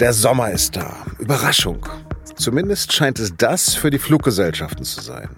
[0.00, 1.06] Der Sommer ist da.
[1.20, 1.86] Überraschung.
[2.34, 5.28] Zumindest scheint es das für die Fluggesellschaften zu sein.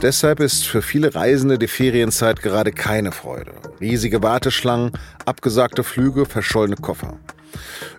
[0.00, 3.52] Deshalb ist für viele Reisende die Ferienzeit gerade keine Freude.
[3.80, 4.92] Riesige Warteschlangen,
[5.26, 7.18] abgesagte Flüge, verschollene Koffer.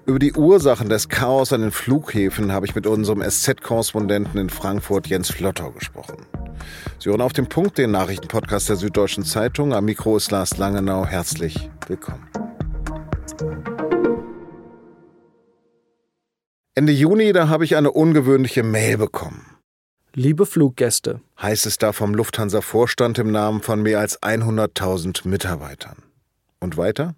[0.06, 5.08] Über die Ursachen des Chaos an den Flughäfen habe ich mit unserem SZ-Korrespondenten in Frankfurt
[5.08, 6.26] Jens Flottau gesprochen.
[7.00, 9.74] Sie hören auf dem Punkt den Nachrichtenpodcast der Süddeutschen Zeitung.
[9.74, 11.06] Am Mikro ist Lars Langenau.
[11.06, 12.28] Herzlich willkommen.
[16.74, 19.58] Ende Juni, da habe ich eine ungewöhnliche Mail bekommen.
[20.14, 25.98] Liebe Fluggäste, heißt es da vom Lufthansa-Vorstand im Namen von mehr als 100.000 Mitarbeitern.
[26.62, 27.16] Und weiter?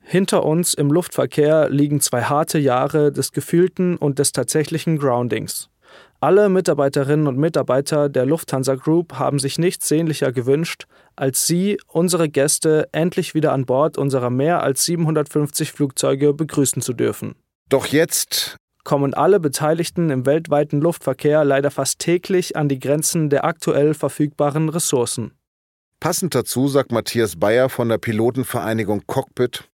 [0.00, 5.68] Hinter uns im Luftverkehr liegen zwei harte Jahre des gefühlten und des tatsächlichen Groundings.
[6.20, 12.30] Alle Mitarbeiterinnen und Mitarbeiter der Lufthansa Group haben sich nichts sehnlicher gewünscht, als Sie, unsere
[12.30, 17.34] Gäste, endlich wieder an Bord unserer mehr als 750 Flugzeuge begrüßen zu dürfen.
[17.68, 18.56] Doch jetzt
[18.88, 24.70] kommen alle Beteiligten im weltweiten Luftverkehr leider fast täglich an die Grenzen der aktuell verfügbaren
[24.70, 25.32] Ressourcen.
[26.00, 29.68] Passend dazu sagt Matthias Bayer von der Pilotenvereinigung Cockpit,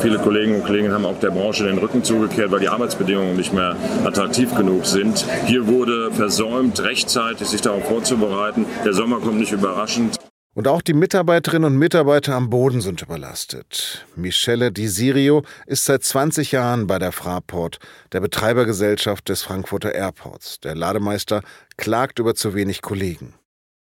[0.00, 3.52] Viele Kolleginnen und Kollegen haben auch der Branche den Rücken zugekehrt, weil die Arbeitsbedingungen nicht
[3.52, 5.26] mehr attraktiv genug sind.
[5.44, 8.64] Hier wurde versäumt, rechtzeitig sich darauf vorzubereiten.
[8.86, 10.18] Der Sommer kommt nicht überraschend.
[10.54, 14.06] Und auch die Mitarbeiterinnen und Mitarbeiter am Boden sind überlastet.
[14.14, 17.80] Michele Di Sirio ist seit 20 Jahren bei der Fraport,
[18.12, 20.60] der Betreibergesellschaft des Frankfurter Airports.
[20.60, 21.42] Der Lademeister
[21.76, 23.34] klagt über zu wenig Kollegen.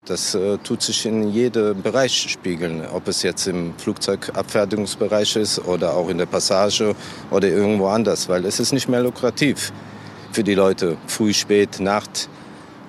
[0.05, 5.93] Das äh, tut sich in jedem Bereich spiegeln, ob es jetzt im Flugzeugabfertigungsbereich ist oder
[5.93, 6.95] auch in der Passage
[7.29, 9.71] oder irgendwo anders, weil es ist nicht mehr lukrativ
[10.31, 12.27] für die Leute, früh, spät, Nacht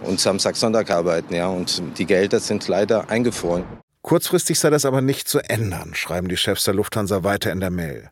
[0.04, 1.34] und Samstag, Sonntag arbeiten.
[1.34, 3.64] Ja, und die Gelder sind leider eingefroren.
[4.02, 7.70] Kurzfristig sei das aber nicht zu ändern, schreiben die Chefs der Lufthansa weiter in der
[7.70, 8.10] Mail.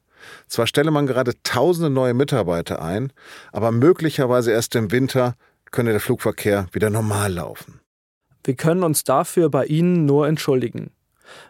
[0.48, 3.12] Zwar stelle man gerade tausende neue Mitarbeiter ein,
[3.52, 5.34] aber möglicherweise erst im Winter
[5.70, 7.80] könne der Flugverkehr wieder normal laufen.
[8.44, 10.90] Wir können uns dafür bei Ihnen nur entschuldigen.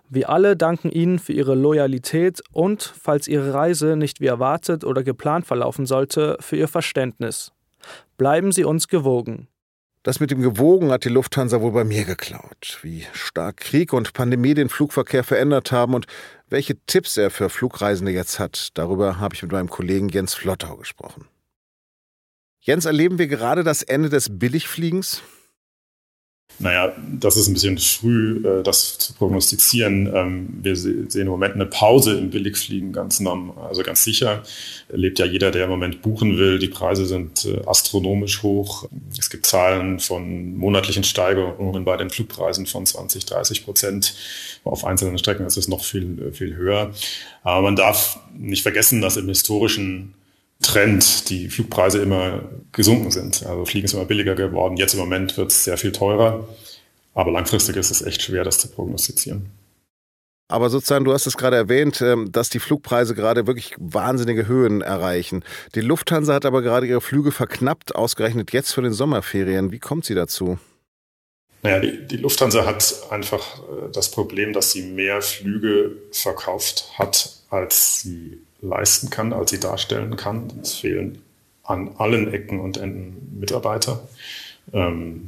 [0.08, 5.02] Wir alle danken Ihnen für Ihre Loyalität und, falls Ihre Reise nicht wie erwartet oder
[5.02, 7.52] geplant verlaufen sollte, für Ihr Verständnis.
[8.16, 9.48] Bleiben Sie uns gewogen.
[10.02, 12.78] Das mit dem Gewogen hat die Lufthansa wohl bei mir geklaut.
[12.82, 16.06] Wie stark Krieg und Pandemie den Flugverkehr verändert haben und
[16.48, 20.76] welche Tipps er für Flugreisende jetzt hat, darüber habe ich mit meinem Kollegen Jens Flottau
[20.76, 21.28] gesprochen.
[22.60, 25.22] Jens, erleben wir gerade das Ende des Billigfliegens?
[26.58, 30.12] Naja, das ist ein bisschen früh, äh, das zu prognostizieren.
[30.14, 34.42] Ähm, wir sehen im Moment eine Pause im Billigfliegen ganz norm, also ganz sicher.
[34.88, 36.58] Erlebt ja jeder, der im Moment buchen will.
[36.58, 38.88] Die Preise sind äh, astronomisch hoch.
[39.18, 44.14] Es gibt Zahlen von monatlichen Steigerungen bei den Flugpreisen von 20, 30 Prozent.
[44.64, 46.92] Auf einzelnen Strecken ist es noch viel, äh, viel höher.
[47.42, 50.14] Aber man darf nicht vergessen, dass im historischen
[50.62, 52.42] Trend die Flugpreise immer
[52.72, 53.44] gesunken sind.
[53.44, 54.76] Also Fliegen ist immer billiger geworden.
[54.76, 56.48] Jetzt im Moment wird es sehr viel teurer.
[57.14, 59.50] Aber langfristig ist es echt schwer, das zu prognostizieren.
[60.48, 64.82] Aber sozusagen, du hast es gerade erwähnt, ähm, dass die Flugpreise gerade wirklich wahnsinnige Höhen
[64.82, 65.44] erreichen.
[65.74, 69.72] Die Lufthansa hat aber gerade ihre Flüge verknappt, ausgerechnet jetzt für den Sommerferien.
[69.72, 70.58] Wie kommt sie dazu?
[71.62, 77.30] Naja, die, die Lufthansa hat einfach äh, das Problem, dass sie mehr Flüge verkauft hat,
[77.48, 80.50] als sie leisten kann, als sie darstellen kann.
[80.62, 81.18] Es fehlen
[81.64, 84.08] an allen Ecken und Enden Mitarbeiter.
[84.72, 85.26] Ähm,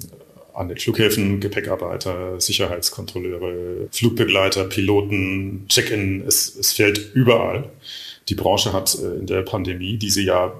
[0.54, 7.68] an den Flughäfen Gepäckarbeiter, Sicherheitskontrolleure, Flugbegleiter, Piloten, Check-in, es, es fehlt überall.
[8.28, 10.52] Die Branche hat äh, in der Pandemie, die sie ja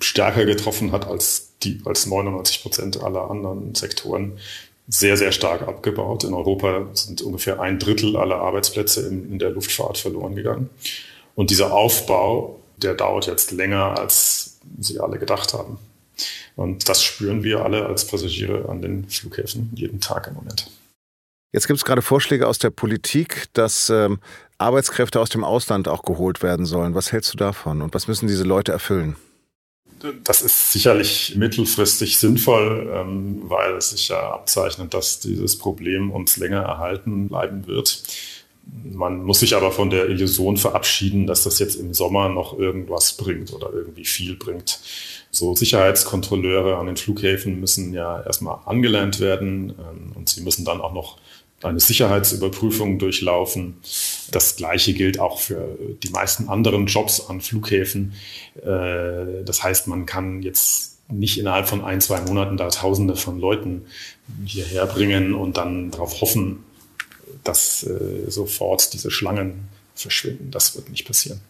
[0.00, 4.32] stärker getroffen hat als, die, als 99 Prozent aller anderen Sektoren,
[4.88, 6.24] sehr, sehr stark abgebaut.
[6.24, 10.70] In Europa sind ungefähr ein Drittel aller Arbeitsplätze in, in der Luftfahrt verloren gegangen.
[11.40, 15.78] Und dieser Aufbau, der dauert jetzt länger, als sie alle gedacht haben.
[16.54, 20.70] Und das spüren wir alle als Passagiere an den Flughäfen jeden Tag im Moment.
[21.50, 24.18] Jetzt gibt es gerade Vorschläge aus der Politik, dass ähm,
[24.58, 26.94] Arbeitskräfte aus dem Ausland auch geholt werden sollen.
[26.94, 29.16] Was hältst du davon und was müssen diese Leute erfüllen?
[30.24, 36.36] Das ist sicherlich mittelfristig sinnvoll, ähm, weil es sich ja abzeichnet, dass dieses Problem uns
[36.36, 38.02] länger erhalten bleiben wird.
[38.72, 43.16] Man muss sich aber von der Illusion verabschieden, dass das jetzt im Sommer noch irgendwas
[43.16, 44.80] bringt oder irgendwie viel bringt.
[45.30, 50.80] So Sicherheitskontrolleure an den Flughäfen müssen ja erstmal angelernt werden ähm, und sie müssen dann
[50.80, 51.18] auch noch
[51.62, 53.76] eine Sicherheitsüberprüfung durchlaufen.
[54.30, 58.14] Das Gleiche gilt auch für die meisten anderen Jobs an Flughäfen.
[58.62, 63.40] Äh, das heißt, man kann jetzt nicht innerhalb von ein, zwei Monaten da Tausende von
[63.40, 63.86] Leuten
[64.44, 66.64] hierher bringen und dann darauf hoffen,
[67.44, 70.50] dass äh, sofort diese Schlangen verschwinden.
[70.50, 71.40] Das wird nicht passieren.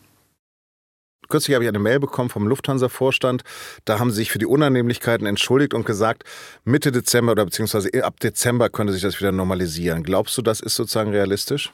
[1.28, 3.42] kürzlich habe ich eine Mail bekommen vom Lufthansa-Vorstand.
[3.84, 6.24] Da haben sie sich für die Unannehmlichkeiten entschuldigt und gesagt,
[6.64, 10.02] Mitte Dezember oder beziehungsweise ab Dezember könnte sich das wieder normalisieren.
[10.02, 11.72] Glaubst du, das ist sozusagen realistisch?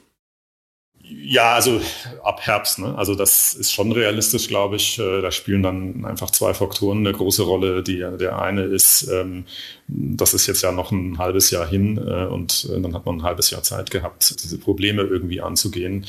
[1.09, 1.81] Ja, also
[2.25, 2.81] ab Herbst.
[2.81, 2.97] Ne?
[2.97, 4.99] Also das ist schon realistisch, glaube ich.
[4.99, 7.83] Äh, da spielen dann einfach zwei Faktoren eine große Rolle.
[7.85, 9.45] Die, der eine ist, ähm,
[9.87, 13.19] das ist jetzt ja noch ein halbes Jahr hin äh, und äh, dann hat man
[13.19, 16.07] ein halbes Jahr Zeit gehabt, diese Probleme irgendwie anzugehen.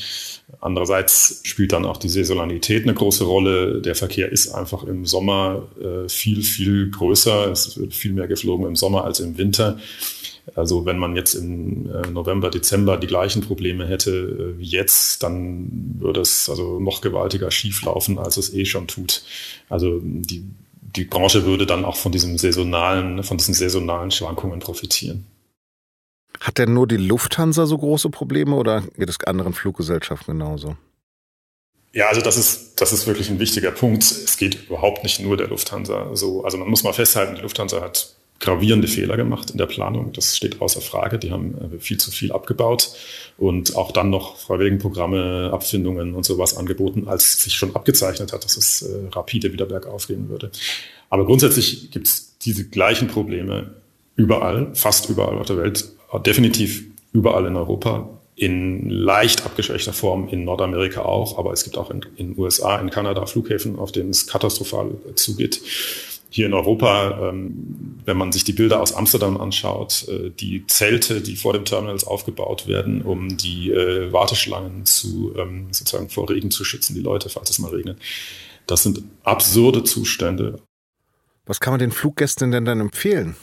[0.60, 3.80] Andererseits spielt dann auch die Saisonalität eine große Rolle.
[3.80, 5.68] Der Verkehr ist einfach im Sommer
[6.08, 7.50] viel, viel größer.
[7.50, 9.78] Es wird viel mehr geflogen im Sommer als im Winter.
[10.54, 15.22] Also wenn man jetzt im äh, November, Dezember die gleichen Probleme hätte äh, wie jetzt,
[15.22, 19.22] dann würde es also noch gewaltiger schieflaufen, als es eh schon tut.
[19.68, 20.44] Also die,
[20.80, 25.26] die Branche würde dann auch von diesem saisonalen, von diesen saisonalen Schwankungen profitieren.
[26.40, 30.76] Hat denn nur die Lufthansa so große Probleme oder geht es anderen Fluggesellschaften genauso?
[31.92, 34.04] Ja, also das ist, das ist wirklich ein wichtiger Punkt.
[34.04, 36.44] Es geht überhaupt nicht nur der Lufthansa so.
[36.44, 40.12] Also man muss mal festhalten, die Lufthansa hat gravierende Fehler gemacht in der Planung.
[40.12, 41.18] Das steht außer Frage.
[41.18, 42.92] Die haben äh, viel zu viel abgebaut
[43.36, 48.56] und auch dann noch Freiwilligenprogramme, Abfindungen und sowas angeboten, als sich schon abgezeichnet hat, dass
[48.56, 50.50] es äh, rapide wieder bergauf gehen würde.
[51.10, 53.74] Aber grundsätzlich gibt es diese gleichen Probleme
[54.14, 55.88] überall, fast überall auf der Welt,
[56.26, 61.90] definitiv überall in Europa, in leicht abgeschwächter Form in Nordamerika auch, aber es gibt auch
[61.90, 65.60] in den USA, in Kanada Flughäfen, auf denen es katastrophal zugeht
[66.30, 71.20] hier in Europa, ähm, wenn man sich die Bilder aus Amsterdam anschaut, äh, die Zelte,
[71.20, 76.50] die vor den Terminals aufgebaut werden, um die äh, Warteschlangen zu ähm, sozusagen vor Regen
[76.50, 77.98] zu schützen, die Leute, falls es mal regnet.
[78.66, 80.60] Das sind absurde Zustände.
[81.46, 83.34] Was kann man den Fluggästen denn dann empfehlen?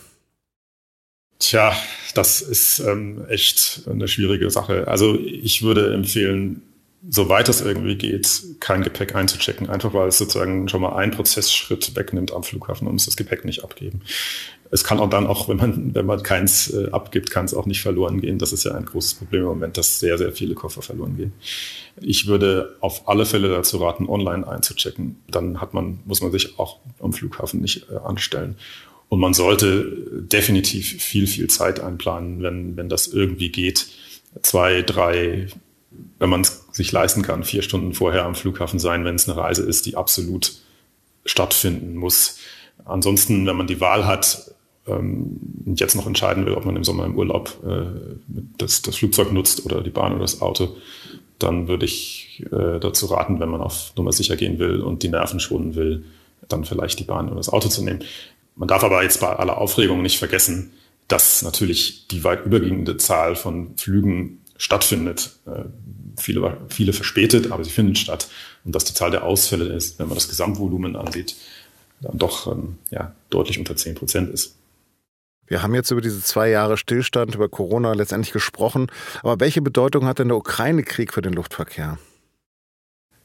[1.39, 1.75] Tja,
[2.13, 4.87] das ist ähm, echt eine schwierige Sache.
[4.87, 6.61] Also ich würde empfehlen,
[7.09, 11.95] soweit es irgendwie geht, kein Gepäck einzuchecken, einfach weil es sozusagen schon mal einen Prozessschritt
[11.95, 14.01] wegnimmt am Flughafen und muss das Gepäck nicht abgeben.
[14.71, 17.65] Es kann auch dann auch, wenn man, wenn man keins äh, abgibt, kann es auch
[17.65, 18.39] nicht verloren gehen.
[18.39, 21.33] Das ist ja ein großes Problem im Moment, dass sehr, sehr viele Koffer verloren gehen.
[22.01, 25.17] Ich würde auf alle Fälle dazu raten, online einzuchecken.
[25.29, 28.55] Dann hat man, muss man sich auch am Flughafen nicht äh, anstellen.
[29.07, 33.87] Und man sollte definitiv viel, viel Zeit einplanen, wenn, wenn das irgendwie geht.
[34.41, 35.47] Zwei, drei,
[36.17, 39.37] wenn man es sich leisten kann, vier Stunden vorher am Flughafen sein, wenn es eine
[39.37, 40.55] Reise ist, die absolut
[41.25, 42.37] stattfinden muss.
[42.83, 44.51] Ansonsten, wenn man die Wahl hat
[44.85, 48.17] ähm, und jetzt noch entscheiden will, ob man im Sommer im Urlaub äh,
[48.57, 50.75] das, das Flugzeug nutzt oder die Bahn oder das Auto,
[51.39, 55.09] dann würde ich äh, dazu raten, wenn man auf Nummer sicher gehen will und die
[55.09, 56.03] Nerven schonen will,
[56.49, 58.03] dann vielleicht die Bahn oder das Auto zu nehmen.
[58.57, 60.73] Man darf aber jetzt bei aller Aufregung nicht vergessen,
[61.07, 65.37] dass natürlich die weit überwiegende Zahl von Flügen stattfindet.
[65.45, 65.65] Äh,
[66.17, 68.27] viele, viele verspätet, aber sie finden statt.
[68.63, 71.35] Und dass die Zahl der Ausfälle ist, wenn man das Gesamtvolumen ansieht,
[72.01, 74.55] dann doch ähm, ja, deutlich unter 10 Prozent ist.
[75.47, 78.87] Wir haben jetzt über diese zwei Jahre Stillstand, über Corona letztendlich gesprochen.
[79.21, 81.99] Aber welche Bedeutung hat denn der Ukraine-Krieg für den Luftverkehr?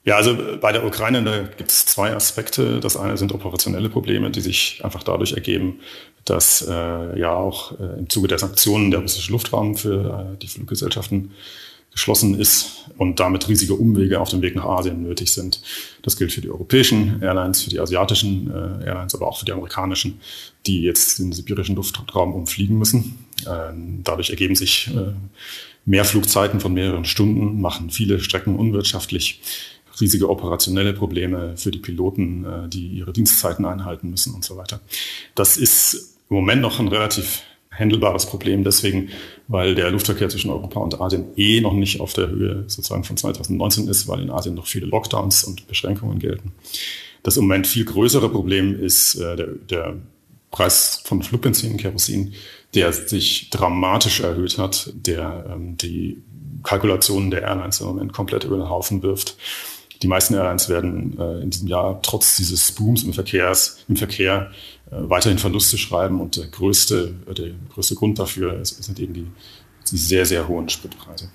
[0.04, 2.80] Ja, also bei der Ukraine gibt es zwei Aspekte.
[2.80, 5.80] Das eine sind operationelle Probleme, die sich einfach dadurch ergeben,
[6.24, 10.48] dass äh, ja auch äh, im Zuge der Sanktionen der russische Luftraum für äh, die
[10.48, 11.32] Fluggesellschaften
[11.90, 15.60] geschlossen ist und damit riesige Umwege auf dem Weg nach Asien nötig sind.
[16.02, 19.52] Das gilt für die europäischen Airlines, für die asiatischen äh, Airlines, aber auch für die
[19.52, 20.20] amerikanischen,
[20.66, 23.24] die jetzt den sibirischen Luftraum umfliegen müssen.
[23.46, 23.72] Äh,
[24.04, 25.12] dadurch ergeben sich äh,
[25.84, 29.40] mehr Flugzeiten von mehreren Stunden, machen viele Strecken unwirtschaftlich,
[30.00, 34.80] riesige operationelle Probleme für die Piloten, äh, die ihre Dienstzeiten einhalten müssen und so weiter.
[35.34, 39.10] Das ist im Moment noch ein relativ handelbares Problem deswegen,
[39.48, 43.16] weil der Luftverkehr zwischen Europa und Asien eh noch nicht auf der Höhe sozusagen von
[43.16, 46.52] 2019 ist, weil in Asien noch viele Lockdowns und Beschränkungen gelten.
[47.22, 49.96] Das im Moment viel größere Problem ist äh, der, der
[50.50, 52.34] Preis von Flugbenzin, Kerosin,
[52.74, 56.22] der sich dramatisch erhöht hat, der ähm, die
[56.62, 59.36] Kalkulationen der Airlines im Moment komplett über den Haufen wirft.
[60.02, 64.50] Die meisten Airlines werden äh, in diesem Jahr trotz dieses Booms im, Verkehrs, im Verkehr
[64.90, 69.26] weiterhin Verluste schreiben und der größte, äh, der größte Grund dafür sind eben die,
[69.90, 71.30] die sehr, sehr hohen Spritpreise.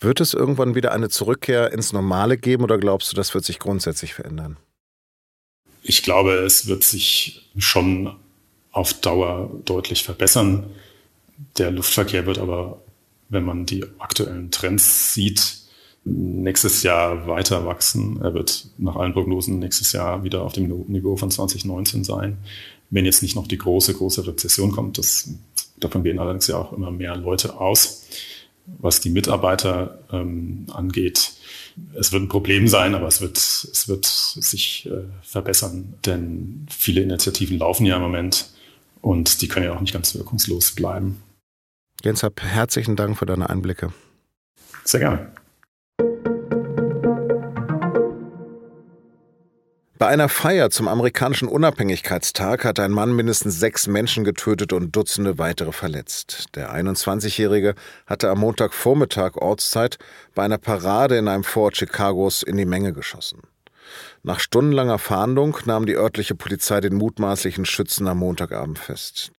[0.00, 3.58] Wird es irgendwann wieder eine Zurückkehr ins Normale geben oder glaubst du, das wird sich
[3.58, 4.56] grundsätzlich verändern?
[5.82, 8.14] Ich glaube, es wird sich schon
[8.70, 10.70] auf Dauer deutlich verbessern.
[11.56, 12.80] Der Luftverkehr wird aber,
[13.28, 15.57] wenn man die aktuellen Trends sieht,
[16.08, 18.20] nächstes Jahr weiter wachsen.
[18.22, 22.38] Er wird nach allen Prognosen nächstes Jahr wieder auf dem Niveau von 2019 sein,
[22.90, 24.98] wenn jetzt nicht noch die große, große Rezession kommt.
[24.98, 25.30] Das,
[25.78, 28.06] davon gehen allerdings ja auch immer mehr Leute aus.
[28.78, 31.32] was die Mitarbeiter ähm, angeht.
[31.94, 37.00] Es wird ein Problem sein, aber es wird, es wird sich äh, verbessern, denn viele
[37.00, 38.50] Initiativen laufen ja im Moment
[39.00, 41.22] und die können ja auch nicht ganz wirkungslos bleiben.
[42.04, 43.92] Jens, hab herzlichen Dank für deine Einblicke.
[44.84, 45.32] Sehr gerne.
[49.98, 55.38] Bei einer Feier zum amerikanischen Unabhängigkeitstag hat ein Mann mindestens sechs Menschen getötet und Dutzende
[55.38, 56.54] weitere verletzt.
[56.54, 57.74] Der 21-Jährige
[58.06, 59.98] hatte am Montagvormittag Ortszeit
[60.36, 63.42] bei einer Parade in einem Vorort Chicagos in die Menge geschossen.
[64.22, 69.32] Nach stundenlanger Fahndung nahm die örtliche Polizei den mutmaßlichen Schützen am Montagabend fest.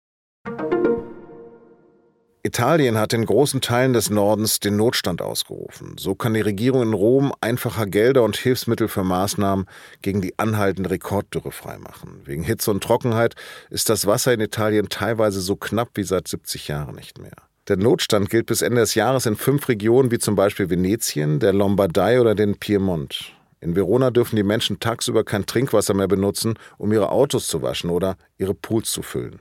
[2.41, 5.97] Italien hat in großen Teilen des Nordens den Notstand ausgerufen.
[5.97, 9.65] So kann die Regierung in Rom einfacher Gelder und Hilfsmittel für Maßnahmen
[10.01, 12.21] gegen die anhaltende Rekorddürre freimachen.
[12.23, 13.35] Wegen Hitze und Trockenheit
[13.69, 17.35] ist das Wasser in Italien teilweise so knapp wie seit 70 Jahren nicht mehr.
[17.67, 21.51] Der Notstand gilt bis Ende des Jahres in fünf Regionen wie zum Beispiel Venetien, der
[21.51, 23.33] Lombardei oder den Piemont.
[23.59, 27.89] In Verona dürfen die Menschen tagsüber kein Trinkwasser mehr benutzen, um ihre Autos zu waschen
[27.89, 29.39] oder ihre Pools zu füllen.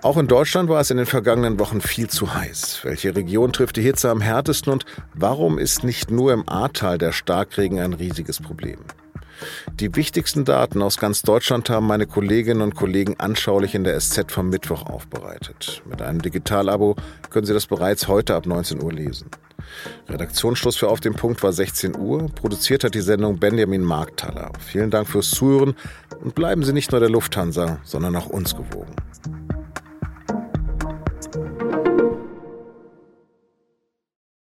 [0.00, 2.80] Auch in Deutschland war es in den vergangenen Wochen viel zu heiß.
[2.84, 7.10] Welche Region trifft die Hitze am härtesten und warum ist nicht nur im Ahrtal der
[7.10, 8.78] Starkregen ein riesiges Problem?
[9.74, 14.30] Die wichtigsten Daten aus ganz Deutschland haben meine Kolleginnen und Kollegen anschaulich in der SZ
[14.30, 15.82] vom Mittwoch aufbereitet.
[15.84, 16.94] Mit einem Digitalabo
[17.30, 19.28] können Sie das bereits heute ab 19 Uhr lesen.
[20.08, 22.28] Redaktionsschluss für Auf dem Punkt war 16 Uhr.
[22.34, 24.52] Produziert hat die Sendung Benjamin Markthaler.
[24.64, 25.74] Vielen Dank fürs Zuhören
[26.22, 28.94] und bleiben Sie nicht nur der Lufthansa, sondern auch uns gewogen.